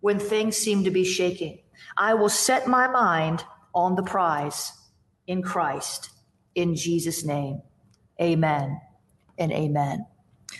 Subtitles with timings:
[0.00, 1.58] when things seem to be shaking.
[1.96, 4.72] I will set my mind on the prize
[5.26, 6.10] in Christ.
[6.54, 7.62] In Jesus' name,
[8.20, 8.80] amen
[9.38, 10.06] and amen.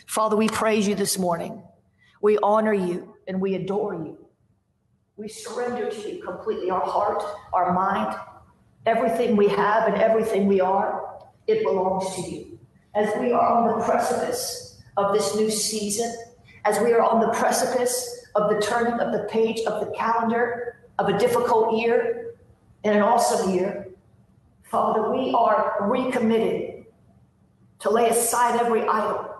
[0.06, 1.62] Father, we praise you this morning.
[2.20, 4.18] We honor you and we adore you.
[5.16, 7.22] We surrender to you completely our heart,
[7.52, 8.16] our mind,
[8.86, 12.58] everything we have and everything we are, it belongs to you.
[12.94, 16.14] As we are on the precipice of this new season,
[16.64, 20.76] as we are on the precipice of the turning of the page of the calendar
[20.98, 22.31] of a difficult year,
[22.84, 23.88] in an awesome year.
[24.64, 26.87] Father, we are recommitted
[27.81, 29.34] to lay aside every idol,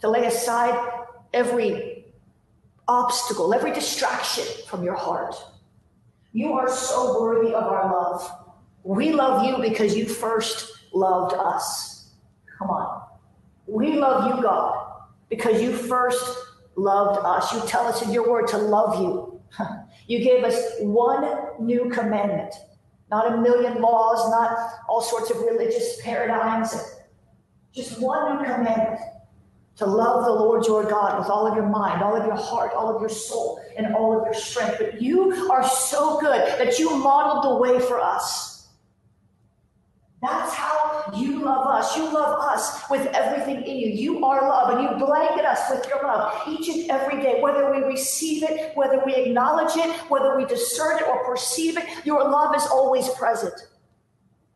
[0.00, 0.78] to lay aside
[1.32, 2.04] every
[2.86, 5.34] obstacle, every distraction from your heart.
[6.32, 8.30] You are so worthy of our love.
[8.82, 12.12] We love you because you first loved us.
[12.58, 13.02] Come on.
[13.66, 16.38] We love you, God, because you first
[16.76, 17.52] loved us.
[17.52, 19.40] You tell us in your word to love you.
[20.06, 21.24] You gave us one
[21.60, 22.54] new commandment,
[23.10, 26.74] not a million laws, not all sorts of religious paradigms.
[27.74, 29.00] Just one new commandment
[29.76, 32.72] to love the Lord your God with all of your mind, all of your heart,
[32.74, 34.76] all of your soul, and all of your strength.
[34.78, 38.68] But you are so good that you modeled the way for us.
[40.22, 40.73] That's how
[41.16, 41.96] you love us.
[41.96, 43.88] You love us with everything in you.
[43.88, 47.70] You are love, and you blanket us with your love each and every day, whether
[47.70, 51.84] we receive it, whether we acknowledge it, whether we discern it or perceive it.
[52.04, 53.54] Your love is always present.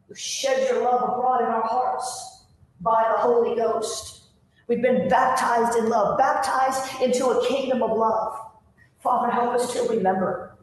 [0.09, 2.45] You shed your love abroad in our hearts
[2.81, 4.23] by the Holy Ghost.
[4.69, 8.39] We've been baptized in love, baptized into a kingdom of love.
[9.01, 10.57] Father, help us to remember.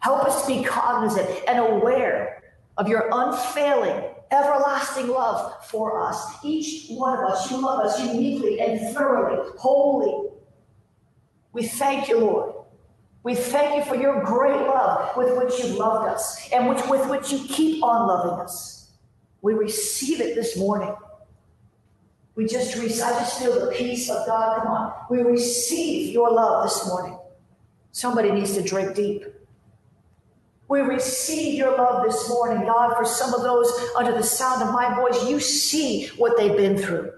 [0.00, 2.42] Help us to be cognizant and aware
[2.78, 6.44] of your unfailing everlasting love for us.
[6.44, 10.30] Each one of us, you love us uniquely and thoroughly, wholly.
[11.52, 12.54] We thank you, Lord.
[13.22, 17.08] We thank you for your great love with which you loved us and which, with
[17.10, 18.92] which you keep on loving us.
[19.42, 20.94] We receive it this morning.
[22.34, 24.62] We just receive, I just feel the peace of God.
[24.62, 24.92] Come on.
[25.10, 27.18] We receive your love this morning.
[27.92, 29.24] Somebody needs to drink deep.
[30.70, 34.72] We receive your love this morning, God, for some of those under the sound of
[34.72, 35.28] my voice.
[35.28, 37.10] You see what they've been through.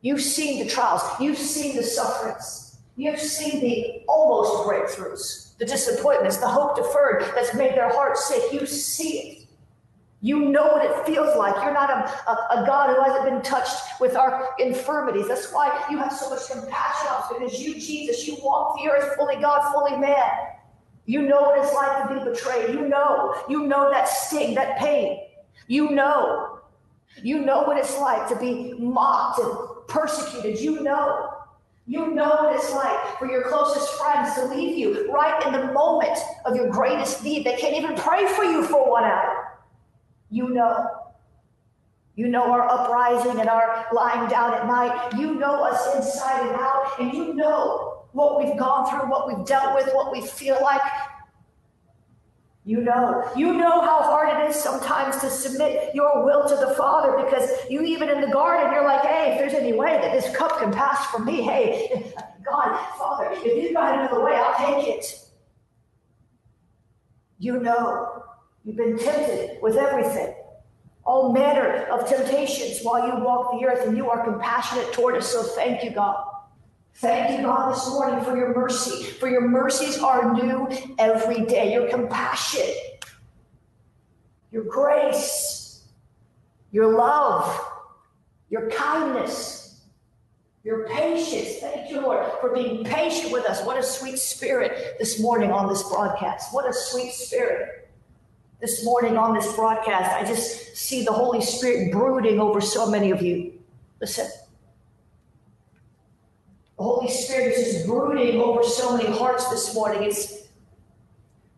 [0.00, 1.02] You've seen the trials.
[1.20, 2.76] You've seen the sufferings.
[2.96, 8.52] You've seen the almost breakthroughs, the disappointments, the hope deferred that's made their hearts sick.
[8.52, 9.46] You see it.
[10.20, 11.54] You know what it feels like.
[11.62, 15.28] You're not a, a, a, God who hasn't been touched with our infirmities.
[15.28, 18.90] That's why you have so much compassion on us because you, Jesus, you walk the
[18.90, 20.57] earth fully God, fully man.
[21.08, 22.74] You know what it's like to be betrayed.
[22.74, 23.34] You know.
[23.48, 25.20] You know that sting, that pain.
[25.66, 26.58] You know.
[27.22, 29.50] You know what it's like to be mocked and
[29.88, 30.60] persecuted.
[30.60, 31.30] You know.
[31.86, 35.72] You know what it's like for your closest friends to leave you right in the
[35.72, 37.46] moment of your greatest need.
[37.46, 39.58] They can't even pray for you for one hour.
[40.30, 40.88] You know.
[42.16, 45.18] You know our uprising and our lying down at night.
[45.18, 47.00] You know us inside and out.
[47.00, 50.80] And you know what we've gone through, what we've dealt with, what we feel like.
[52.64, 56.74] You know, you know how hard it is sometimes to submit your will to the
[56.74, 60.12] Father because you, even in the garden, you're like, hey, if there's any way that
[60.12, 62.12] this cup can pass from me, hey,
[62.44, 65.18] God, Father, if you've got another way, I'll take it.
[67.38, 68.24] You know,
[68.64, 70.34] you've been tempted with everything,
[71.04, 75.32] all manner of temptations while you walk the earth, and you are compassionate toward us.
[75.32, 76.22] So thank you, God.
[77.00, 79.04] Thank you, God, this morning for your mercy.
[79.04, 80.68] For your mercies are new
[80.98, 81.72] every day.
[81.72, 82.68] Your compassion,
[84.50, 85.84] your grace,
[86.72, 87.64] your love,
[88.50, 89.80] your kindness,
[90.64, 91.58] your patience.
[91.60, 93.64] Thank you, Lord, for being patient with us.
[93.64, 96.52] What a sweet spirit this morning on this broadcast.
[96.52, 97.88] What a sweet spirit
[98.60, 100.16] this morning on this broadcast.
[100.16, 103.52] I just see the Holy Spirit brooding over so many of you.
[104.00, 104.26] Listen.
[106.78, 110.04] The Holy Spirit is just brooding over so many hearts this morning.
[110.04, 110.44] It's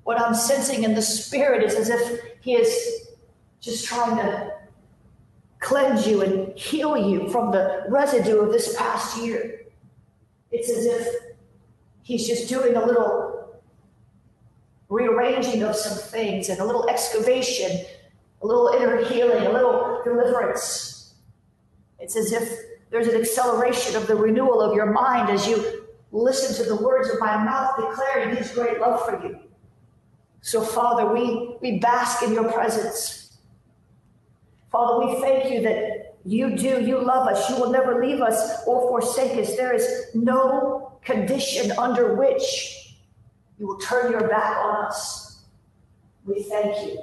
[0.05, 3.07] what I'm sensing in the Spirit is as if He is
[3.61, 4.55] just trying to
[5.59, 9.61] cleanse you and heal you from the residue of this past year.
[10.51, 11.15] It's as if
[12.03, 13.61] He's just doing a little
[14.89, 17.85] rearranging of some things and a little excavation,
[18.41, 21.13] a little inner healing, a little deliverance.
[21.99, 26.63] It's as if there's an acceleration of the renewal of your mind as you listen
[26.63, 29.39] to the words of my mouth declaring his great love for you.
[30.43, 33.39] So, Father, we, we bask in your presence.
[34.73, 37.49] Father, we thank you that you do, you love us.
[37.49, 39.57] You will never leave us or forsake us.
[39.57, 42.97] There is no condition under which
[43.59, 45.45] you will turn your back on us.
[46.25, 47.03] We thank you.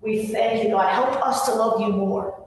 [0.00, 0.92] We thank you, God.
[0.92, 2.46] Help us to love you more.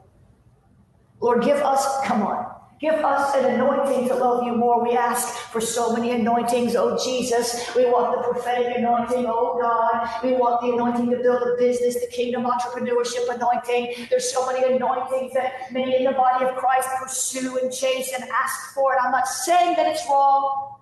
[1.19, 2.46] Lord, give us, come on,
[2.79, 4.83] give us an anointing to love you more.
[4.83, 7.75] We ask for so many anointings, oh Jesus.
[7.75, 10.23] We want the prophetic anointing, oh God.
[10.23, 14.07] We want the anointing to build a business, the kingdom entrepreneurship anointing.
[14.09, 18.23] There's so many anointings that many in the body of Christ pursue and chase and
[18.29, 18.93] ask for.
[18.93, 20.75] And I'm not saying that it's wrong.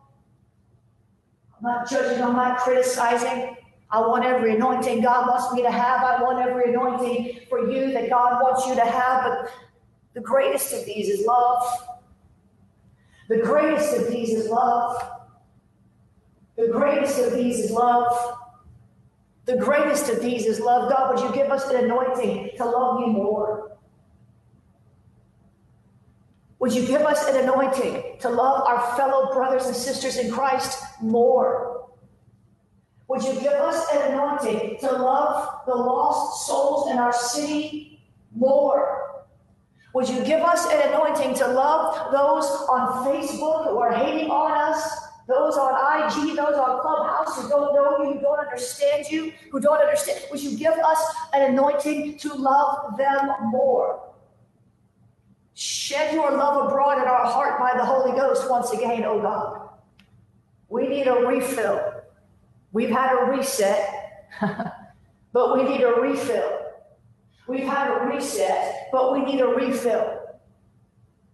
[1.58, 3.56] I'm not judging, I'm not criticizing.
[3.90, 6.02] I want every anointing God wants me to have.
[6.04, 9.24] I want every anointing for you that God wants you to have.
[9.24, 9.52] But
[10.16, 11.62] the greatest of these is love.
[13.28, 14.96] The greatest of these is love.
[16.56, 18.38] The greatest of these is love.
[19.44, 20.90] The greatest of these is love.
[20.90, 23.78] God, would you give us an anointing to love you more?
[26.60, 30.82] Would you give us an anointing to love our fellow brothers and sisters in Christ
[31.02, 31.90] more?
[33.10, 38.02] Would you give us an anointing to love the lost souls in our city
[38.34, 39.05] more?
[39.96, 44.52] Would you give us an anointing to love those on Facebook who are hating on
[44.52, 49.32] us those on IG, those on Clubhouse who don't know you, who don't understand you,
[49.52, 51.00] who don't understand, would you give us
[51.34, 54.04] an anointing to love them more?
[55.54, 59.70] Shed your love abroad in our heart by the Holy Ghost once again, oh God.
[60.68, 62.04] We need a refill.
[62.74, 64.30] We've had a reset,
[65.32, 66.65] but we need a refill.
[67.48, 70.22] We've had a reset, but we need a refill.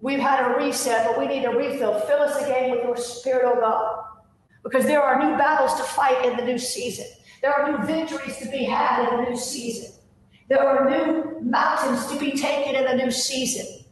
[0.02, 2.00] We've had a reset, but we need a refill.
[2.02, 4.06] Fill us again with your spirit, oh God.
[4.64, 7.06] Because there are new battles to fight in the new season.
[7.42, 9.94] There are new victories to be had in the new season.
[10.50, 13.86] There are new mountains to be taken in the new season.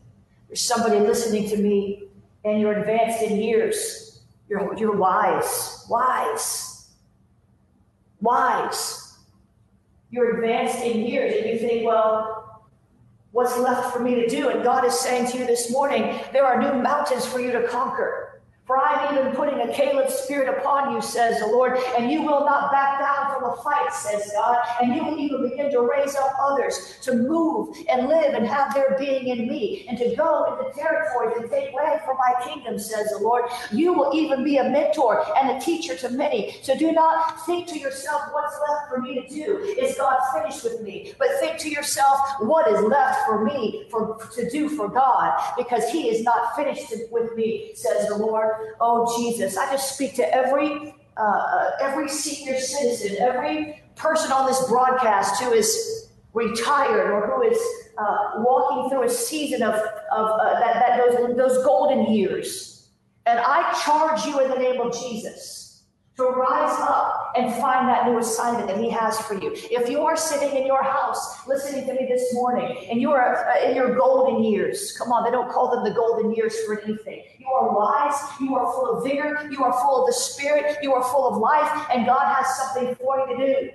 [0.47, 2.03] There's somebody listening to me,
[2.43, 4.21] and you're advanced in years.
[4.49, 6.89] You're, you're wise, wise,
[8.19, 8.98] wise.
[10.11, 12.39] You're advanced in years, and you think, well,
[13.31, 14.49] what's left for me to do.
[14.49, 17.67] And God is saying to you this morning, there are new mountains for you to
[17.67, 18.28] conquer.
[18.69, 22.45] For I'm even putting a Caleb spirit upon you, says the Lord, and you will
[22.45, 26.15] not back down from the fight, says God, and you will even begin to raise
[26.15, 30.59] up others to move and live and have their being in me, and to go
[30.59, 33.45] into territories and take way for my kingdom, says the Lord.
[33.71, 36.55] You will even be a mentor and a teacher to many.
[36.61, 39.57] So do not think to yourself, what's left for me to do?
[39.79, 41.13] Is God finished with me?
[41.17, 45.33] But think to yourself, what is left for me for to do for God?
[45.57, 48.58] Because He is not finished with me, says the Lord.
[48.79, 54.47] Oh, Jesus, I just speak to every uh, uh, every senior citizen, every person on
[54.47, 57.59] this broadcast who is retired or who is
[57.97, 62.89] uh, walking through a season of, of uh, that, that those, those golden years.
[63.25, 65.83] And I charge you in the name of Jesus
[66.15, 69.51] to rise up and find that new assignment that He has for you.
[69.55, 73.47] If you are sitting in your house listening to me this morning and you are
[73.49, 76.81] uh, in your golden years, come on, they don't call them the golden years for
[76.81, 77.23] anything.
[77.37, 80.93] You are wise, you are full of vigor, you are full of the Spirit, you
[80.93, 83.69] are full of life, and God has something for you to do.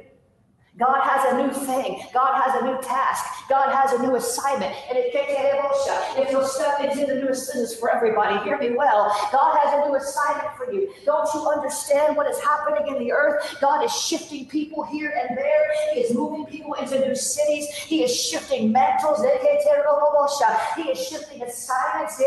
[0.77, 2.03] God has a new thing.
[2.13, 3.49] God has a new task.
[3.49, 4.75] God has a new assignment.
[4.89, 9.15] And if you'll step into the new assignments for everybody, hear me well.
[9.31, 10.93] God has a new assignment for you.
[11.05, 13.57] Don't you understand what is happening in the earth?
[13.61, 15.65] God is shifting people here and there.
[15.93, 16.44] He is moving
[16.85, 17.67] into new cities.
[17.69, 19.21] He is shifting mantles.
[19.23, 22.23] He is shifting assignments.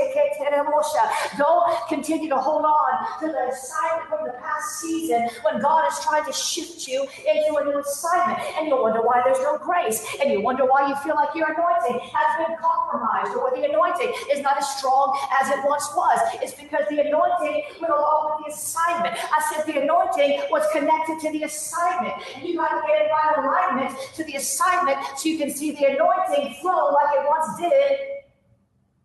[1.38, 6.00] Don't continue to hold on to the assignment from the past season when God is
[6.04, 10.06] trying to shift you into a new assignment and you wonder why there's no grace,
[10.22, 14.12] and you wonder why you feel like your anointing has been compromised, or the anointing
[14.32, 16.20] is not as strong as it once was.
[16.42, 19.16] It's because the anointing went along with the assignment.
[19.16, 22.16] I said the anointing was connected to the assignment.
[22.44, 25.86] You got to get in right alignment to the assignment so you can see the
[25.86, 28.00] anointing flow like it once did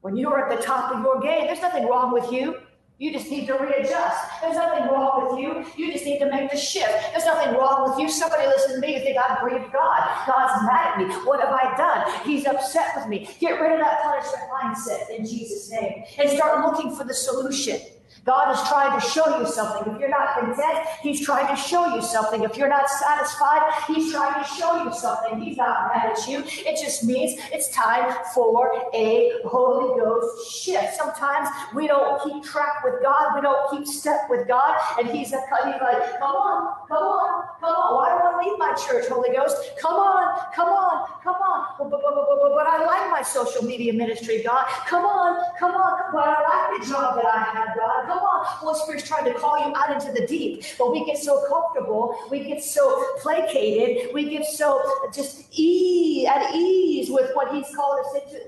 [0.00, 1.46] when you were at the top of your game.
[1.46, 2.56] There's nothing wrong with you.
[2.98, 4.40] You just need to readjust.
[4.40, 5.64] There's nothing wrong with you.
[5.76, 6.92] You just need to make the shift.
[7.10, 8.08] There's nothing wrong with you.
[8.08, 8.94] Somebody listen to me.
[8.94, 10.24] You think I've grieved God.
[10.24, 11.12] God's mad at me.
[11.26, 12.06] What have I done?
[12.24, 13.28] He's upset with me.
[13.40, 17.80] Get rid of that punishment mindset in Jesus' name and start looking for the solution.
[18.24, 19.92] God is trying to show you something.
[19.94, 22.42] If you're not content, He's trying to show you something.
[22.44, 25.40] If you're not satisfied, He's trying to show you something.
[25.40, 26.44] He's not mad at you.
[26.46, 30.94] It just means it's time for a Holy Ghost shift.
[30.94, 35.30] Sometimes we don't keep track with God, we don't keep step with God, and He's,
[35.30, 37.96] he's like, come on, come on, come on.
[37.96, 39.56] Why do I leave my church, Holy Ghost?
[39.80, 41.74] Come on, come on, come on.
[41.78, 44.66] But, but, but, but I like my social media ministry, God.
[44.86, 46.12] Come on, come on.
[46.12, 48.01] But I like the job that I have, God.
[48.06, 48.44] Come on.
[48.44, 50.64] Holy Spirit's trying to call you out into the deep.
[50.78, 52.16] But we get so comfortable.
[52.30, 54.12] We get so placated.
[54.12, 54.82] We get so
[55.14, 58.44] just e at ease with what He's called us into.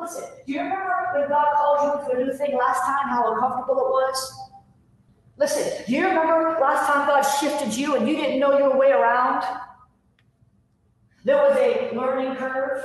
[0.00, 3.34] Listen, do you remember when God called you into a new thing last time, how
[3.34, 4.38] uncomfortable it was?
[5.36, 8.90] Listen, do you remember last time God shifted you and you didn't know your way
[8.90, 9.44] around?
[11.24, 12.84] There was a learning curve.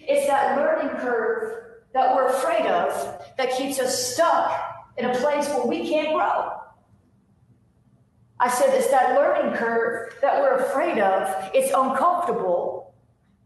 [0.00, 4.67] It's that learning curve that we're afraid of that keeps us stuck
[4.98, 6.52] in a place where we can't grow.
[8.40, 11.50] I said it's that learning curve that we're afraid of.
[11.54, 12.94] It's uncomfortable.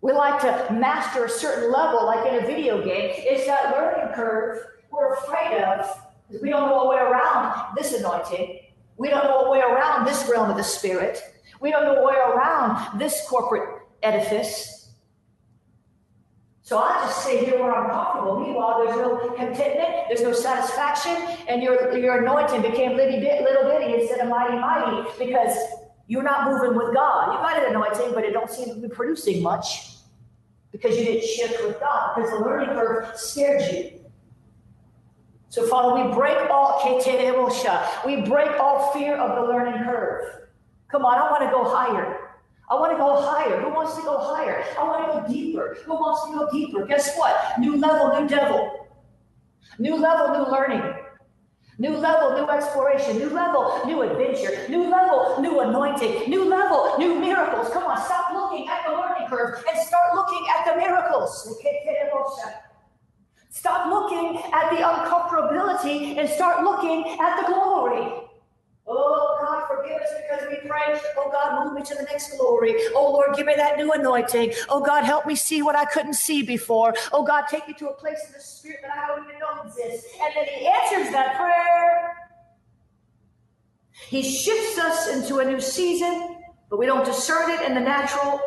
[0.01, 3.13] We like to master a certain level, like in a video game.
[3.15, 4.59] It's that learning curve
[4.91, 5.87] we're afraid of
[6.27, 8.61] because we don't know a way around this anointing.
[8.97, 11.23] We don't know a way around this realm of the spirit.
[11.61, 14.82] We don't know a way around this corporate edifice.
[16.73, 18.41] So I just stay here where I'm comfortable.
[18.41, 21.15] Meanwhile, there's no contentment, there's no satisfaction,
[21.47, 25.55] and your your anointing became little, bit, little bitty instead of mighty mighty because
[26.07, 27.35] you're not moving with God.
[27.35, 29.99] You got an anointing, but it don't seem to be producing much
[30.71, 34.01] because you didn't shift with God because the learning curve scared you.
[35.51, 36.81] So, Father, we break all
[38.07, 40.49] we break all fear of the learning curve.
[40.89, 42.32] Come on, I want to go higher.
[42.71, 43.61] I want to go higher.
[43.61, 44.65] Who wants to go higher?
[44.79, 45.77] I want to go deeper.
[45.85, 46.87] Who wants to go deeper?
[46.87, 47.59] Guess what?
[47.59, 48.89] New level, new devil.
[49.79, 50.83] New level, new learning.
[51.79, 53.19] New level, new exploration.
[53.19, 54.69] New level, new adventure.
[54.69, 56.31] New level, new anointing.
[56.31, 57.71] New level, new miracles.
[57.73, 61.59] Come on, stop looking at the learning curve and start looking at the miracles.
[63.51, 68.29] Stop looking at the uncomfortability and start looking at the glory.
[68.87, 71.01] Oh, God, forgive us because we pray.
[71.17, 72.75] Oh, God, move me to the next glory.
[72.95, 74.53] Oh, Lord, give me that new anointing.
[74.69, 76.95] Oh, God, help me see what I couldn't see before.
[77.13, 79.63] Oh, God, take me to a place in the spirit that I don't even know
[79.65, 80.09] exists.
[80.23, 82.17] And then He answers that prayer.
[84.09, 86.39] He shifts us into a new season,
[86.69, 88.41] but we don't discern it in the natural.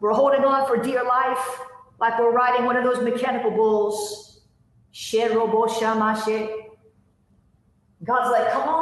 [0.00, 1.60] We're holding on for dear life
[2.00, 4.40] like we're riding one of those mechanical bulls.
[8.04, 8.81] God's like, come on, come on.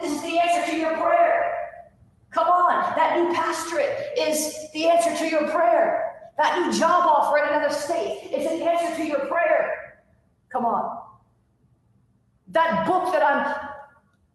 [0.00, 1.52] This is the answer to your prayer.
[2.30, 2.96] Come on.
[2.96, 6.12] That new pastorate is the answer to your prayer.
[6.36, 10.02] That new job offer in another state is an answer to your prayer.
[10.50, 11.00] Come on.
[12.48, 13.68] That book that I'm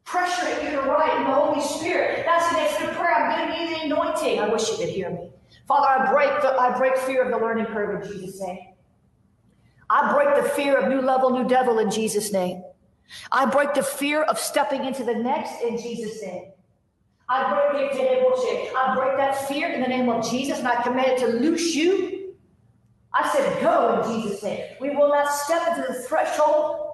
[0.06, 3.16] pressuring you to write in the Holy Spirit, that's an answer to prayer.
[3.16, 4.40] I'm giving you the anointing.
[4.40, 5.30] I wish you could hear me.
[5.68, 8.60] Father, I break the I break fear of the learning curve in Jesus' name.
[9.90, 12.64] I break the fear of new level, new devil in Jesus' name.
[13.32, 16.52] I break the fear of stepping into the next in Jesus' name.
[17.28, 21.12] I break it I break that fear in the name of Jesus, and I command
[21.12, 22.36] it to loose you.
[23.14, 24.76] I said, go in Jesus' name.
[24.80, 26.94] We will not step into the threshold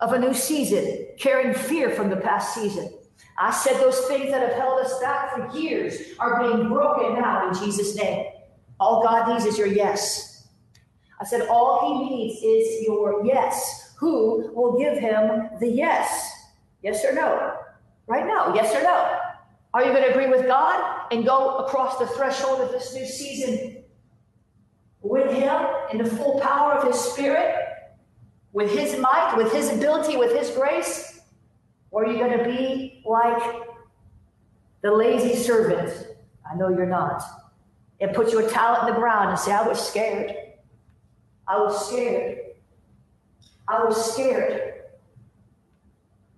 [0.00, 2.92] of a new season carrying fear from the past season.
[3.38, 7.48] I said those things that have held us back for years are being broken now
[7.48, 8.26] in Jesus' name.
[8.80, 10.48] All God needs is your yes.
[11.20, 16.28] I said, all he needs is your yes who will give him the yes?
[16.82, 17.56] Yes or no?
[18.08, 19.16] Right now, yes or no?
[19.74, 23.06] Are you going to agree with God and go across the threshold of this new
[23.06, 23.84] season
[25.02, 27.54] with Him in the full power of His Spirit,
[28.52, 31.20] with His might, with His ability, with His grace?
[31.92, 33.62] Or are you going to be like
[34.82, 36.08] the lazy servant?
[36.50, 37.22] I know you're not.
[38.00, 40.34] And put your talent in the ground and say, I was scared.
[41.46, 42.38] I was scared.
[43.68, 44.74] I was scared.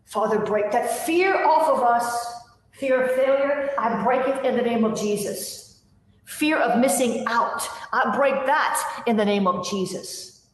[0.04, 2.34] Father, break that fear off of us.
[2.72, 5.82] Fear of failure, I break it in the name of Jesus.
[6.24, 10.46] Fear of missing out, I break that in the name of Jesus.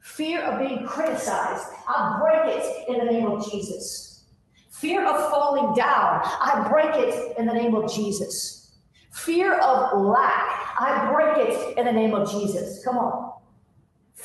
[0.00, 4.24] Fear of being criticized, I break it in the name of Jesus.
[4.70, 8.78] Fear of falling down, I break it in the name of Jesus.
[9.12, 12.82] Fear of lack, I break it in the name of Jesus.
[12.84, 13.25] Come on.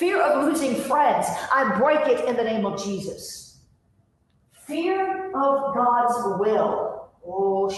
[0.01, 3.59] Fear of losing friends, I break it in the name of Jesus.
[4.65, 7.11] Fear of God's will.
[7.23, 7.69] Oh,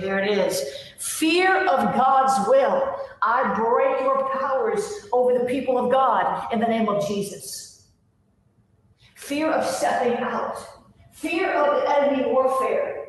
[0.00, 0.60] there it is.
[0.98, 2.92] Fear of God's will.
[3.22, 7.86] I break your powers over the people of God in the name of Jesus.
[9.14, 10.58] Fear of stepping out.
[11.12, 13.07] Fear of enemy warfare.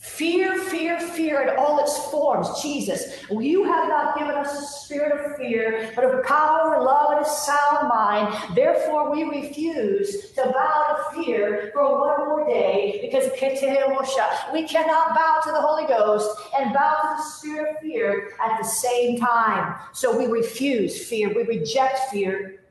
[0.00, 2.62] Fear, fear, fear in all its forms.
[2.62, 7.26] Jesus, you have not given us a spirit of fear, but of power, love, and
[7.26, 8.34] a sound mind.
[8.56, 15.40] Therefore, we refuse to bow to fear for one more day because we cannot bow
[15.44, 19.76] to the Holy Ghost and bow to the spirit of fear at the same time.
[19.92, 21.28] So we refuse fear.
[21.28, 22.62] We reject fear.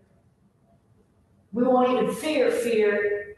[1.53, 3.28] We won't even fear fear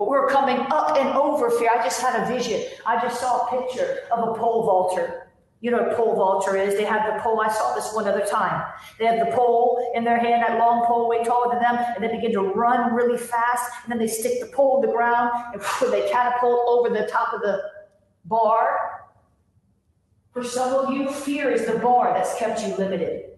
[0.00, 1.68] but we're coming up and over fear.
[1.70, 2.62] I just had a vision.
[2.86, 5.30] I just saw a picture of a pole vaulter.
[5.60, 6.74] You know what pole vaulter is?
[6.74, 7.38] They have the pole.
[7.38, 8.64] I saw this one other time.
[8.98, 12.02] They have the pole in their hand, that long pole way taller than them, and
[12.02, 13.70] they begin to run really fast.
[13.82, 15.60] And then they stick the pole in the ground and
[15.92, 17.60] they catapult over the top of the
[18.24, 19.04] bar.
[20.32, 23.29] For some of you, fear is the bar that's kept you limited.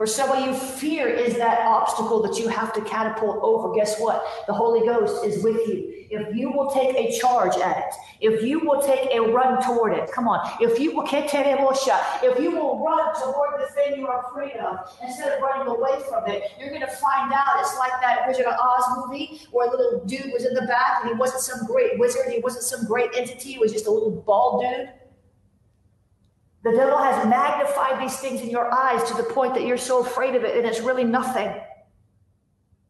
[0.00, 3.74] For some of you, fear is that obstacle that you have to catapult over.
[3.74, 4.24] Guess what?
[4.46, 6.06] The Holy Ghost is with you.
[6.08, 9.92] If you will take a charge at it, if you will take a run toward
[9.92, 10.40] it, come on.
[10.58, 11.04] If you will
[12.22, 16.00] if you will run toward the thing you are afraid of instead of running away
[16.08, 19.68] from it, you're going to find out it's like that Wizard of Oz movie where
[19.68, 22.64] a little dude was in the back and he wasn't some great wizard, he wasn't
[22.64, 24.88] some great entity, he was just a little bald dude.
[26.62, 30.04] The devil has magnified these things in your eyes to the point that you're so
[30.04, 31.54] afraid of it, and it's really nothing.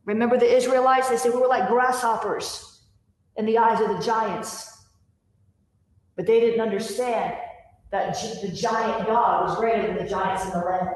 [0.04, 1.08] Remember the Israelites?
[1.08, 2.80] They said we were like grasshoppers
[3.36, 4.84] in the eyes of the giants.
[6.16, 7.36] But they didn't understand
[7.90, 10.88] that the giant God was greater than the giants in the land.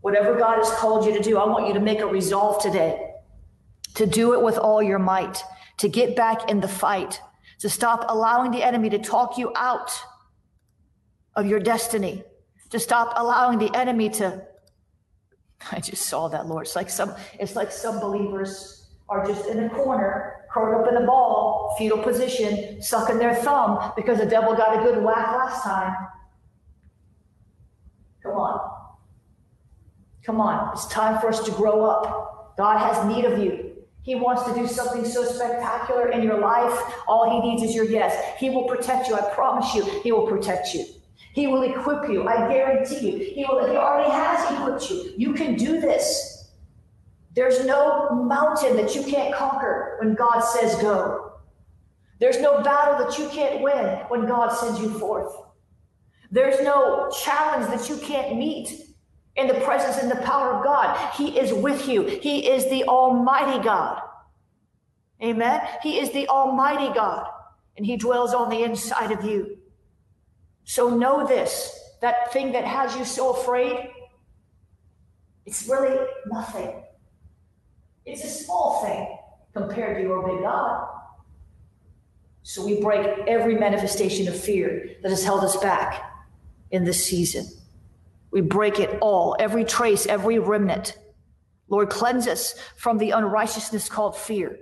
[0.00, 3.14] Whatever God has called you to do, I want you to make a resolve today
[3.94, 5.42] to do it with all your might,
[5.78, 7.20] to get back in the fight,
[7.60, 9.90] to stop allowing the enemy to talk you out
[11.36, 12.24] of your destiny,
[12.70, 14.42] to stop allowing the enemy to.
[15.70, 16.66] I just saw that, Lord.
[16.66, 21.02] It's like some, it's like some believers are just in a corner, curled up in
[21.02, 25.62] a ball, fetal position, sucking their thumb because the devil got a good whack last
[25.62, 25.94] time.
[28.22, 28.70] Come on.
[30.24, 30.72] Come on.
[30.72, 32.56] It's time for us to grow up.
[32.56, 33.76] God has need of you.
[34.02, 36.94] He wants to do something so spectacular in your life.
[37.06, 38.38] All he needs is your yes.
[38.38, 39.14] He will protect you.
[39.14, 40.84] I promise you, he will protect you.
[41.36, 42.26] He will equip you.
[42.26, 43.34] I guarantee you.
[43.34, 43.68] He will.
[43.68, 45.12] He already has equipped you.
[45.18, 46.48] You can do this.
[47.34, 51.34] There's no mountain that you can't conquer when God says go.
[52.20, 55.30] There's no battle that you can't win when God sends you forth.
[56.30, 58.70] There's no challenge that you can't meet
[59.36, 61.12] in the presence and the power of God.
[61.16, 62.04] He is with you.
[62.04, 64.00] He is the Almighty God.
[65.22, 65.60] Amen.
[65.82, 67.26] He is the Almighty God,
[67.76, 69.55] and He dwells on the inside of you.
[70.66, 73.88] So know this that thing that has you so afraid,
[75.46, 76.82] it's really nothing.
[78.04, 79.16] It's a small thing
[79.54, 80.88] compared to your big God.
[82.42, 86.02] So we break every manifestation of fear that has held us back
[86.70, 87.46] in this season.
[88.30, 90.98] We break it all, every trace, every remnant.
[91.68, 94.58] Lord, cleanse us from the unrighteousness called fear.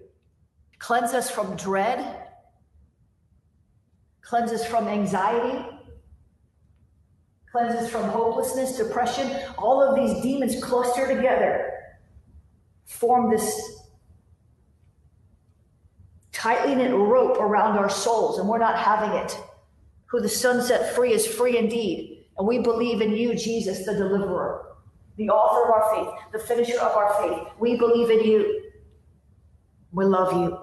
[0.79, 2.29] Cleanse us from dread.
[4.23, 5.74] Cleanse us from anxiety
[7.55, 9.31] cleanses from hopelessness, depression.
[9.59, 11.73] All of these demons cluster together,
[12.85, 13.79] form this
[16.33, 19.39] tightly knit rope around our souls, and we're not having it.
[20.07, 22.27] Who the Son set free is free indeed.
[22.37, 24.75] And we believe in you, Jesus, the deliverer,
[25.17, 27.49] the author of our faith, the finisher of our faith.
[27.61, 28.65] We believe in you.
[29.93, 30.59] We love you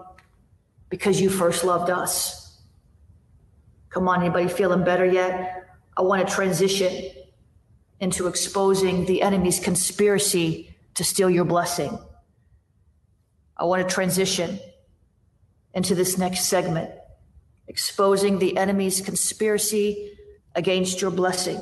[0.90, 2.60] because you first loved us.
[3.90, 5.71] Come on, anybody feeling better yet?
[5.98, 7.12] I want to transition
[8.00, 11.98] into exposing the enemy's conspiracy to steal your blessing.
[13.58, 14.60] I want to transition
[15.74, 16.90] into this next segment,
[17.68, 20.18] exposing the enemy's conspiracy
[20.56, 21.62] against your blessing.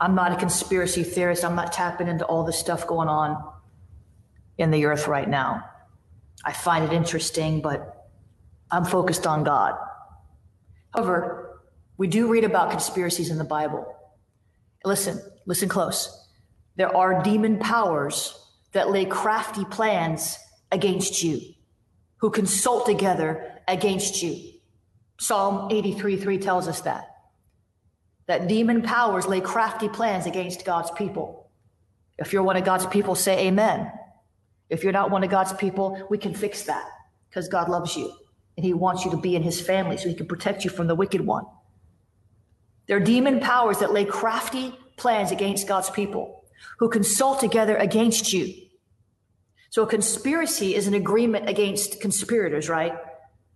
[0.00, 1.44] I'm not a conspiracy theorist.
[1.44, 3.40] I'm not tapping into all the stuff going on
[4.58, 5.64] in the earth right now.
[6.44, 8.08] I find it interesting, but
[8.70, 9.76] I'm focused on God.
[10.92, 11.41] However,
[12.02, 13.86] we do read about conspiracies in the Bible.
[14.84, 16.26] Listen, listen close.
[16.74, 18.36] There are demon powers
[18.72, 20.36] that lay crafty plans
[20.72, 21.40] against you,
[22.16, 24.36] who consult together against you.
[25.20, 27.04] Psalm 83 3 tells us that.
[28.26, 31.52] That demon powers lay crafty plans against God's people.
[32.18, 33.92] If you're one of God's people, say amen.
[34.68, 36.84] If you're not one of God's people, we can fix that
[37.28, 38.12] because God loves you
[38.56, 40.88] and He wants you to be in His family so He can protect you from
[40.88, 41.44] the wicked one.
[42.86, 46.44] They're demon powers that lay crafty plans against God's people
[46.78, 48.54] who consult together against you.
[49.70, 52.92] So a conspiracy is an agreement against conspirators, right?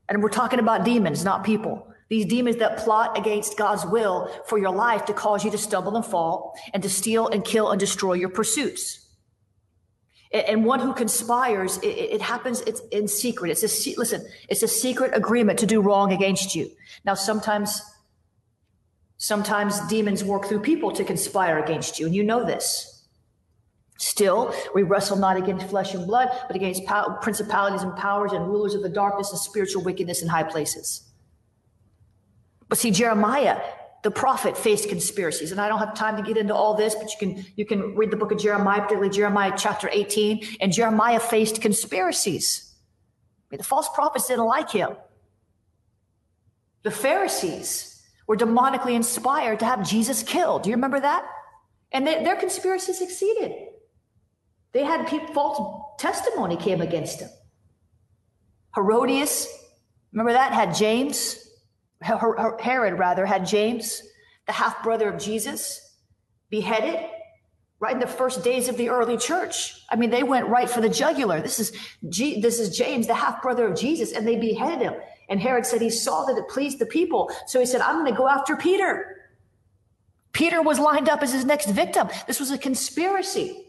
[0.09, 1.93] And we're talking about demons, not people.
[2.09, 5.97] These demons that plot against God's will for your life to cause you to stumble
[5.97, 9.03] and fall and to steal and kill and destroy your pursuits.
[10.33, 13.51] And one who conspires, it, happens it's in secret.
[13.51, 16.71] It's a listen, it's a secret agreement to do wrong against you.
[17.05, 17.81] Now, sometimes
[19.19, 23.05] Sometimes demons work through people to conspire against you, and you know this.
[23.99, 28.47] Still, we wrestle not against flesh and blood, but against pow- principalities and powers and
[28.47, 31.03] rulers of the darkness and spiritual wickedness in high places.
[32.69, 33.59] But see, Jeremiah,
[34.03, 37.11] the prophet, faced conspiracies, and I don't have time to get into all this, but
[37.11, 41.21] you can you can read the book of Jeremiah, particularly Jeremiah chapter 18, and Jeremiah
[41.21, 42.75] faced conspiracies.
[43.49, 44.91] I mean, the false prophets didn't like him.
[46.83, 47.96] The Pharisees
[48.27, 50.63] were demonically inspired to have Jesus killed.
[50.63, 51.25] Do you remember that?
[51.93, 53.53] And they, their conspiracy succeeded.
[54.73, 57.31] They had people, false testimony came against him.
[58.75, 59.49] Herodias,
[60.13, 61.43] remember that, had James.
[62.03, 64.03] Herod, rather, had James,
[64.47, 65.81] the half brother of Jesus,
[66.51, 67.09] beheaded
[67.79, 69.81] right in the first days of the early church.
[69.91, 71.41] I mean, they went right for the jugular.
[71.41, 71.73] This is
[72.09, 74.95] G- this is James, the half brother of Jesus, and they beheaded him.
[75.29, 78.13] And Herod said he saw that it pleased the people, so he said, "I'm going
[78.13, 79.13] to go after Peter."
[80.33, 82.09] Peter was lined up as his next victim.
[82.27, 83.63] This was a conspiracy.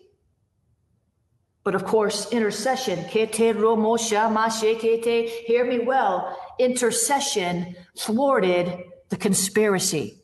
[1.63, 3.25] But of course, intercession, hear
[5.65, 10.21] me well, intercession thwarted the conspiracy.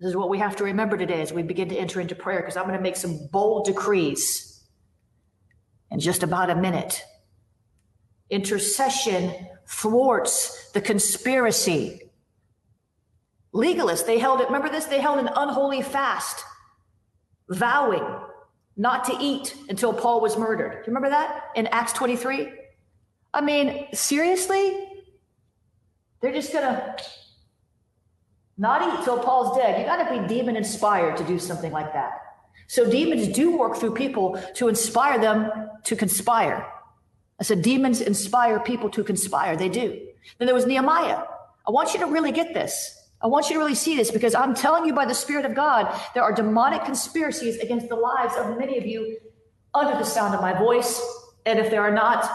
[0.00, 2.40] This is what we have to remember today as we begin to enter into prayer,
[2.40, 4.62] because I'm going to make some bold decrees
[5.90, 7.02] in just about a minute.
[8.28, 9.32] Intercession
[9.66, 12.00] thwarts the conspiracy.
[13.54, 14.86] Legalists, they held it, remember this?
[14.86, 16.44] They held an unholy fast,
[17.48, 18.04] vowing
[18.76, 20.72] not to eat until Paul was murdered.
[20.72, 22.52] Do you remember that in Acts 23?
[23.32, 24.88] I mean, seriously?
[26.20, 26.96] They're just going to
[28.56, 29.80] not eat till Paul's dead.
[29.80, 32.12] You got to be demon inspired to do something like that.
[32.66, 36.66] So demons do work through people to inspire them to conspire.
[37.40, 39.56] I said demons inspire people to conspire.
[39.56, 40.00] They do.
[40.38, 41.24] Then there was Nehemiah.
[41.66, 43.00] I want you to really get this.
[43.22, 45.54] I want you to really see this because I'm telling you by the Spirit of
[45.54, 49.16] God, there are demonic conspiracies against the lives of many of you
[49.72, 51.00] under the sound of my voice.
[51.46, 52.28] And if there are not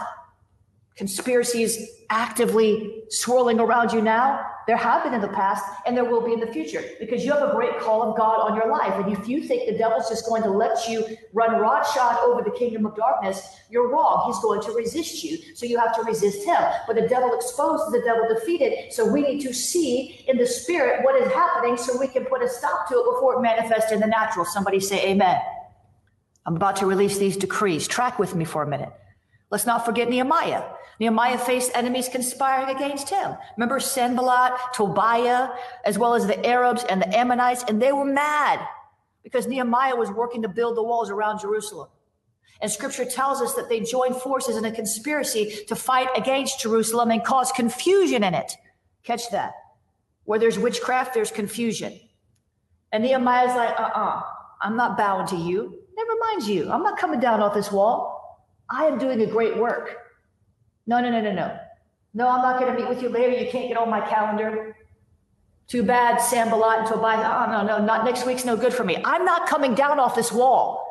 [0.96, 1.78] conspiracies
[2.10, 6.32] actively swirling around you now, there have been in the past and there will be
[6.32, 8.92] in the future because you have a great call of God on your life.
[9.04, 11.50] And if you think the devil's just going to let you run
[11.92, 14.30] shot over the kingdom of darkness, you're wrong.
[14.32, 15.38] He's going to resist you.
[15.56, 16.62] So you have to resist him.
[16.86, 18.92] But the devil exposed the devil defeated.
[18.92, 22.40] So we need to see in the spirit what is happening so we can put
[22.40, 24.44] a stop to it before it manifests in the natural.
[24.44, 25.40] Somebody say amen.
[26.46, 27.88] I'm about to release these decrees.
[27.88, 28.92] Track with me for a minute.
[29.50, 30.62] Let's not forget Nehemiah.
[31.00, 33.34] Nehemiah faced enemies conspiring against him.
[33.56, 35.48] Remember Sanballat, Tobiah,
[35.86, 38.60] as well as the Arabs and the Ammonites, and they were mad
[39.22, 41.88] because Nehemiah was working to build the walls around Jerusalem.
[42.60, 47.10] And scripture tells us that they joined forces in a conspiracy to fight against Jerusalem
[47.10, 48.52] and cause confusion in it.
[49.02, 49.54] Catch that.
[50.24, 51.98] Where there's witchcraft, there's confusion.
[52.92, 54.22] And Nehemiah's like, uh uh-uh, uh,
[54.60, 55.78] i am not bowing to you.
[55.96, 56.70] Never mind you.
[56.70, 58.44] I'm not coming down off this wall.
[58.68, 59.96] I am doing a great work.
[60.86, 61.58] No, no, no, no, no.
[62.12, 63.36] No, I'm not going to meet with you later.
[63.36, 64.76] You can't get on my calendar.
[65.68, 67.18] Too bad, Sanballat and Tobiah.
[67.18, 69.00] Uh, oh, uh, no, no, not next week's no good for me.
[69.04, 70.90] I'm not coming down off this wall.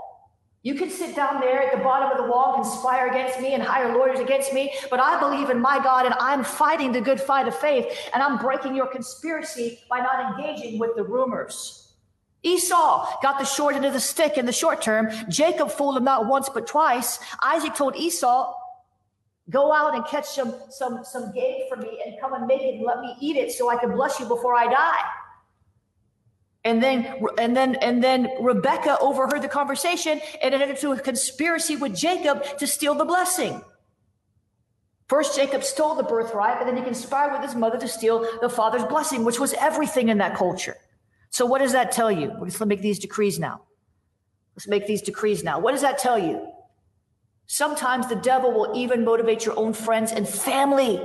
[0.61, 3.53] You can sit down there at the bottom of the wall, and conspire against me,
[3.53, 6.99] and hire lawyers against me, but I believe in my God and I'm fighting the
[6.99, 11.93] good fight of faith, and I'm breaking your conspiracy by not engaging with the rumors.
[12.43, 15.09] Esau got the short end of the stick in the short term.
[15.29, 17.19] Jacob fooled him not once but twice.
[17.43, 18.53] Isaac told Esau,
[19.49, 22.75] "Go out and catch some some some game for me and come and make it
[22.75, 25.01] and let me eat it so I can bless you before I die."
[26.65, 31.75] And then and then and then Rebecca overheard the conversation and entered into a conspiracy
[31.75, 33.61] with Jacob to steal the blessing.
[35.07, 38.49] First, Jacob stole the birthright, but then he conspired with his mother to steal the
[38.49, 40.75] father's blessing, which was everything in that culture.
[41.31, 42.31] So, what does that tell you?
[42.39, 43.61] Let's make these decrees now.
[44.55, 45.59] Let's make these decrees now.
[45.59, 46.47] What does that tell you?
[47.51, 51.01] Sometimes the devil will even motivate your own friends and family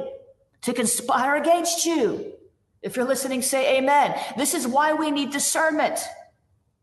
[0.60, 2.34] to conspire against you.
[2.82, 4.14] If you're listening, say amen.
[4.36, 5.98] This is why we need discernment.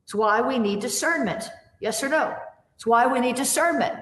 [0.04, 1.43] It's why we need discernment.
[1.80, 2.36] Yes or no?
[2.74, 3.93] It's why we need discernment.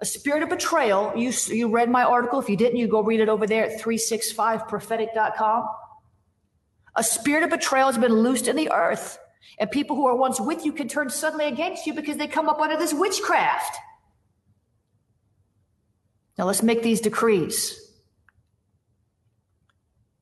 [0.00, 1.12] A spirit of betrayal.
[1.14, 2.40] You, you read my article.
[2.40, 5.68] If you didn't, you go read it over there at 365prophetic.com.
[6.96, 9.20] A spirit of betrayal has been loosed in the earth.
[9.60, 12.48] And people who are once with you can turn suddenly against you because they come
[12.48, 13.76] up under this witchcraft.
[16.38, 17.82] Now let's make these decrees.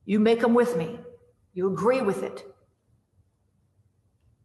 [0.05, 0.99] You make them with me.
[1.53, 2.45] You agree with it.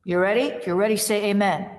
[0.04, 0.42] You ready?
[0.42, 1.70] If you're ready, say amen.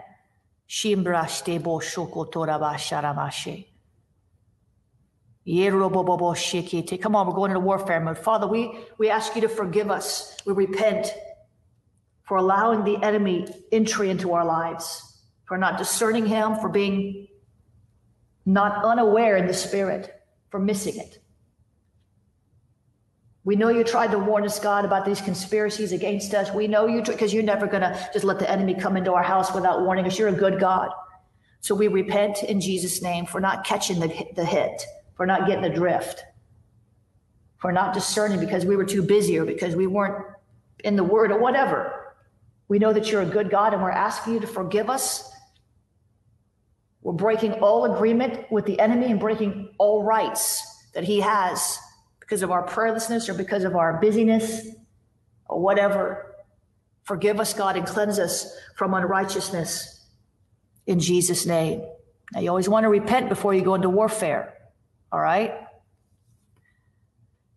[7.01, 8.17] Come on, we're going into warfare mode.
[8.17, 10.38] Father, we, we ask you to forgive us.
[10.45, 11.13] We repent
[12.23, 17.27] for allowing the enemy entry into our lives, for not discerning him, for being
[18.45, 20.13] not unaware in the spirit,
[20.49, 21.19] for missing it.
[23.43, 26.54] We know you tried to warn us, God, about these conspiracies against us.
[26.54, 29.23] We know you because you're never going to just let the enemy come into our
[29.23, 30.19] house without warning us.
[30.19, 30.89] You're a good God.
[31.60, 34.86] So we repent in Jesus' name for not catching the, the hit
[35.21, 36.23] for not getting the drift,
[37.60, 40.25] for not discerning because we were too busy or because we weren't
[40.84, 42.15] in the word or whatever.
[42.67, 45.30] We know that you're a good God and we're asking you to forgive us
[47.01, 51.79] We're breaking all agreement with the enemy and breaking all rights that he has
[52.19, 54.67] because of our prayerlessness or because of our busyness
[55.49, 56.35] or whatever.
[57.03, 60.05] Forgive us, God, and cleanse us from unrighteousness
[60.85, 61.83] in Jesus' name.
[62.33, 64.53] Now, you always want to repent before you go into warfare,
[65.11, 65.53] all right?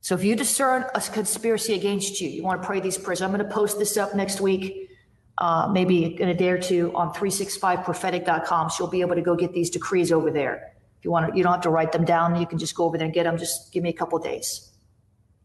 [0.00, 3.22] So, if you discern a conspiracy against you, you want to pray these prayers.
[3.22, 4.90] I'm going to post this up next week
[5.38, 8.70] uh, maybe in a day or two on 365prophetic.com.
[8.70, 10.72] So you'll be able to go get these decrees over there.
[10.98, 12.36] If you want to, you don't have to write them down.
[12.36, 13.36] You can just go over there and get them.
[13.36, 14.70] Just give me a couple days.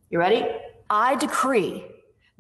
[0.10, 0.46] You ready?
[0.90, 1.86] I decree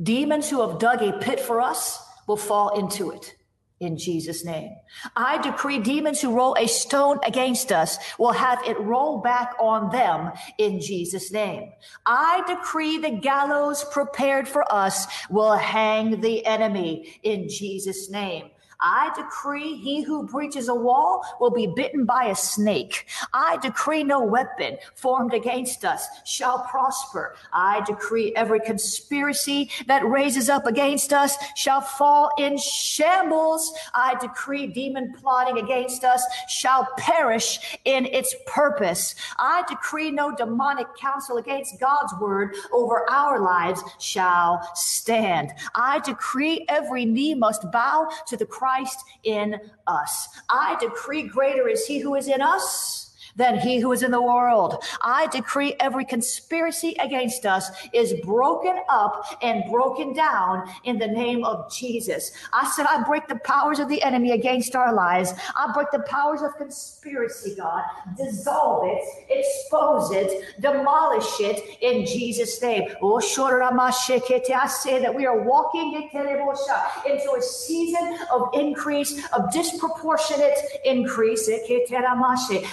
[0.01, 3.35] demons who have dug a pit for us will fall into it
[3.79, 4.75] in Jesus' name.
[5.15, 9.89] I decree demons who roll a stone against us will have it roll back on
[9.91, 11.71] them in Jesus' name.
[12.05, 18.49] I decree the gallows prepared for us will hang the enemy in Jesus' name.
[18.81, 23.07] I decree he who breaches a wall will be bitten by a snake.
[23.33, 27.35] I decree no weapon formed against us shall prosper.
[27.51, 33.73] I decree every conspiracy that raises up against us shall fall in shambles.
[33.93, 39.15] I decree demon plotting against us shall perish in its purpose.
[39.37, 45.51] I decree no demonic counsel against God's word over our lives shall stand.
[45.75, 50.27] I decree every knee must bow to the Christ Christ in us.
[50.49, 53.08] I decree greater is he who is in us
[53.39, 54.83] than he who is in the world.
[55.01, 61.43] I decree every conspiracy against us is broken up and broken down in the name
[61.45, 62.31] of Jesus.
[62.53, 65.33] I said, I break the powers of the enemy against our lives.
[65.55, 67.83] I break the powers of conspiracy, God.
[68.17, 72.89] Dissolve it, expose it, demolish it in Jesus' name.
[73.01, 81.49] Oh, I say that we are walking into a season of increase, of disproportionate increase.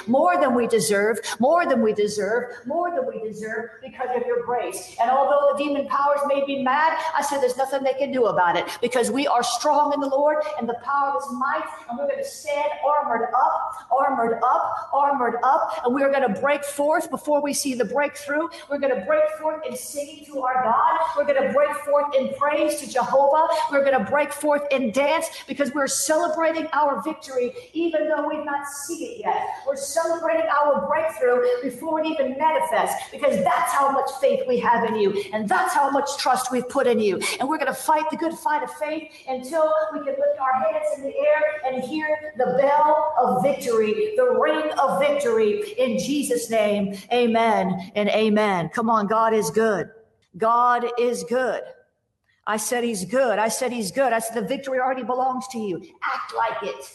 [0.07, 4.42] More than we deserve, more than we deserve, more than we deserve because of your
[4.45, 4.97] grace.
[5.01, 8.27] And although the demon powers may be mad, I said there's nothing they can do
[8.27, 11.64] about it because we are strong in the Lord and the power of his might,
[11.88, 16.40] and we're going to stand armored up, armored up, armored up, and we're going to
[16.40, 18.49] break forth before we see the breakthrough.
[18.71, 21.01] We're going to break forth in singing to our God.
[21.16, 23.49] We're going to break forth in praise to Jehovah.
[23.71, 28.45] We're going to break forth in dance because we're celebrating our victory, even though we've
[28.45, 29.49] not seen it yet.
[29.66, 34.85] We're celebrating our breakthrough before it even manifests, because that's how much faith we have
[34.89, 37.21] in you, and that's how much trust we've put in you.
[37.39, 40.53] And we're going to fight the good fight of faith until we can lift our
[40.53, 45.99] hands in the air and hear the bell of victory, the ring of victory in
[45.99, 46.97] Jesus' name.
[47.13, 48.69] Amen and amen.
[48.71, 49.91] Come on, God is good.
[50.37, 51.63] God is good.
[52.47, 53.39] I said he's good.
[53.39, 54.13] I said he's good.
[54.13, 55.83] I said the victory already belongs to you.
[56.03, 56.95] Act like it.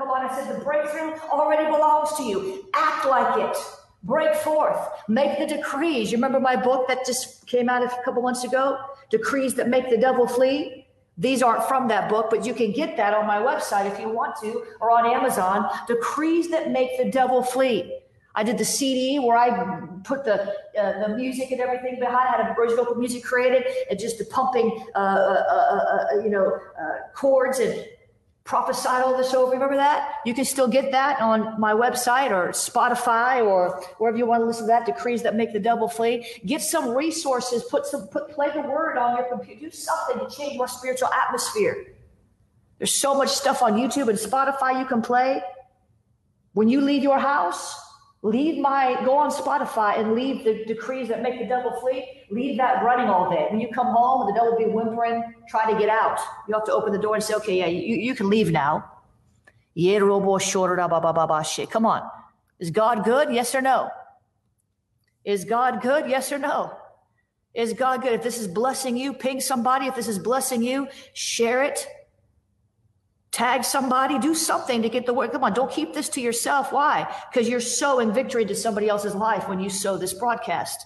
[0.00, 2.70] Come on, I said the breakthrough already belongs to you.
[2.72, 3.56] Act like it.
[4.02, 4.78] Break forth.
[5.08, 6.10] Make the decrees.
[6.10, 8.78] You remember my book that just came out a couple months ago?
[9.10, 10.86] Decrees that make the devil flee.
[11.18, 14.08] These aren't from that book, but you can get that on my website if you
[14.08, 15.68] want to, or on Amazon.
[15.86, 17.98] Decrees that make the devil flee.
[18.34, 22.26] I did the CD where I put the uh, the music and everything behind.
[22.34, 26.58] I had original music created and just the pumping, uh, uh, uh, uh you know,
[26.80, 27.84] uh, chords and
[28.44, 29.52] prophesied all this over.
[29.52, 30.14] Remember that?
[30.24, 34.46] You can still get that on my website or Spotify or wherever you want to
[34.46, 34.86] listen to that.
[34.86, 36.26] Decrees that make the devil flee.
[36.46, 37.62] Get some resources.
[37.64, 38.08] Put some.
[38.08, 39.60] Put play the word on your computer.
[39.60, 41.94] Do something to change your spiritual atmosphere.
[42.78, 45.42] There's so much stuff on YouTube and Spotify you can play.
[46.52, 47.74] When you leave your house,
[48.22, 52.06] Leave my, go on Spotify and leave the decrees that make the devil flee.
[52.30, 53.46] Leave that running all day.
[53.50, 56.18] When you come home, the devil will be whimpering, try to get out.
[56.46, 58.84] You have to open the door and say, okay, yeah, you, you can leave now.
[61.70, 62.02] Come on.
[62.58, 63.32] Is God good?
[63.32, 63.88] Yes or no?
[65.24, 66.08] Is God good?
[66.08, 66.76] Yes or no?
[67.54, 68.12] Is God good?
[68.12, 69.86] If this is blessing you, ping somebody.
[69.86, 71.86] If this is blessing you, share it
[73.32, 75.32] tag somebody, do something to get the word.
[75.32, 76.72] Come on, don't keep this to yourself.
[76.72, 77.14] Why?
[77.30, 80.84] Because you're sowing victory to somebody else's life when you sow this broadcast.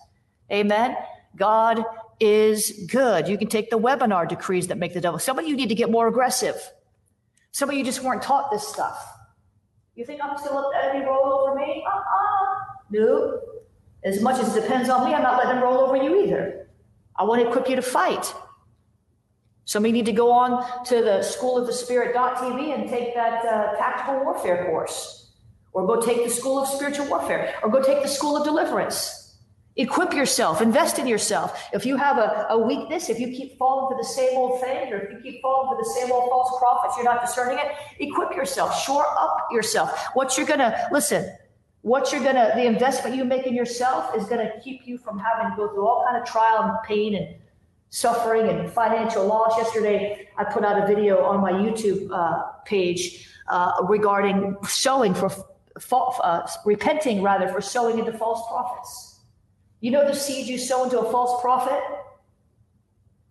[0.52, 0.96] Amen.
[1.36, 1.84] God
[2.20, 3.28] is good.
[3.28, 5.18] You can take the webinar decrees that make the devil.
[5.18, 6.56] Some of you need to get more aggressive.
[7.52, 9.04] Some of you just weren't taught this stuff.
[9.94, 11.84] You think I'm just going to let the enemy roll over me?
[11.86, 12.56] Uh-uh.
[12.90, 13.40] No.
[14.04, 16.68] As much as it depends on me, I'm not letting him roll over you either.
[17.16, 18.34] I want to equip you to fight.
[19.66, 23.14] Some of you need to go on to the School of the Spirit.tv and take
[23.14, 25.30] that uh, tactical warfare course,
[25.72, 29.22] or go take the School of Spiritual Warfare, or go take the School of Deliverance.
[29.76, 31.68] Equip yourself, invest in yourself.
[31.72, 34.92] If you have a, a weakness, if you keep falling for the same old thing,
[34.92, 37.72] or if you keep falling for the same old false prophets, you're not discerning it,
[37.98, 40.08] equip yourself, shore up yourself.
[40.14, 41.34] What you're gonna listen,
[41.80, 45.50] what you're gonna the investment you make in yourself is gonna keep you from having
[45.50, 47.34] to go through all kind of trial and pain and
[47.94, 49.56] suffering and financial loss.
[49.56, 55.30] Yesterday, I put out a video on my YouTube uh, page uh, regarding sowing for
[55.92, 59.20] uh, repenting rather for sowing into false prophets.
[59.80, 61.80] You know the seed you sow into a false prophet?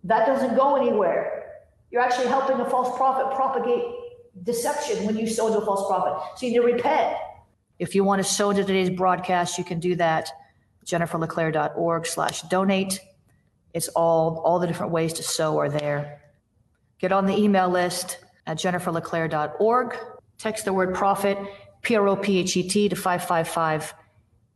[0.04, 1.52] That doesn't go anywhere.
[1.90, 3.84] You're actually helping a false prophet propagate
[4.44, 6.38] deception when you sow into a false prophet.
[6.38, 7.18] So you need to repent.
[7.78, 10.30] If you want to sow into today's broadcast, you can do that.
[10.86, 13.00] JenniferLeClaire.org slash donate.
[13.74, 16.22] It's all, all the different ways to sow are there.
[17.00, 19.96] Get on the email list at JenniferLeClaire.org.
[20.38, 21.36] Text the word prophet,
[21.82, 23.94] P R O P H E T, to 555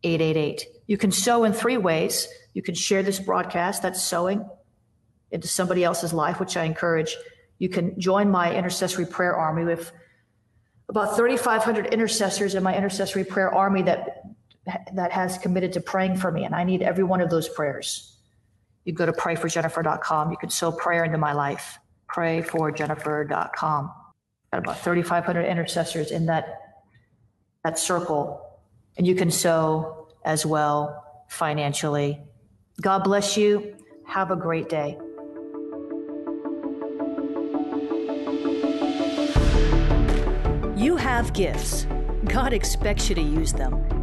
[0.05, 0.67] 888.
[0.87, 2.29] You can sow in three ways.
[2.55, 4.49] You can share this broadcast, that's sowing,
[5.31, 7.17] into somebody else's life, which I encourage.
[7.59, 9.93] You can join my intercessory prayer army with
[10.89, 14.23] about 3,500 intercessors in my intercessory prayer army that
[14.93, 18.18] that has committed to praying for me, and I need every one of those prayers.
[18.85, 20.31] You go to prayforjennifer.com.
[20.31, 21.79] You can sow prayer into my life.
[22.11, 23.93] Prayforjennifer.com.
[24.53, 26.61] Got about 3,500 intercessors in that
[27.65, 28.41] that circle,
[28.97, 32.21] and you can sow as well financially.
[32.81, 33.77] God bless you.
[34.07, 34.97] Have a great day.
[40.77, 41.87] You have gifts.
[42.25, 43.98] God expects you to use them.